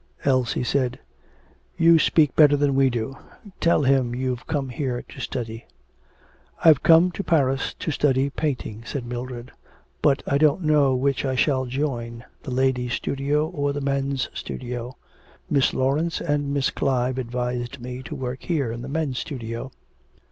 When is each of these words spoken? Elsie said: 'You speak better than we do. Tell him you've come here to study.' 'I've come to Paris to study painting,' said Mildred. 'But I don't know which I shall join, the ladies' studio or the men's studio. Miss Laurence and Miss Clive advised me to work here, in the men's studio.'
Elsie 0.25 0.63
said: 0.63 0.97
'You 1.77 1.99
speak 1.99 2.35
better 2.35 2.57
than 2.57 2.73
we 2.73 2.89
do. 2.89 3.15
Tell 3.59 3.83
him 3.83 4.15
you've 4.15 4.47
come 4.47 4.69
here 4.69 5.03
to 5.07 5.21
study.' 5.21 5.67
'I've 6.65 6.81
come 6.81 7.11
to 7.11 7.23
Paris 7.23 7.75
to 7.75 7.91
study 7.91 8.31
painting,' 8.31 8.83
said 8.83 9.05
Mildred. 9.05 9.51
'But 10.01 10.23
I 10.25 10.39
don't 10.39 10.63
know 10.63 10.95
which 10.95 11.23
I 11.23 11.35
shall 11.35 11.67
join, 11.67 12.25
the 12.41 12.49
ladies' 12.49 12.93
studio 12.93 13.47
or 13.49 13.73
the 13.73 13.79
men's 13.79 14.27
studio. 14.33 14.97
Miss 15.51 15.71
Laurence 15.71 16.19
and 16.19 16.51
Miss 16.51 16.71
Clive 16.71 17.19
advised 17.19 17.79
me 17.79 18.01
to 18.01 18.15
work 18.15 18.41
here, 18.41 18.71
in 18.71 18.81
the 18.81 18.89
men's 18.89 19.19
studio.' 19.19 19.69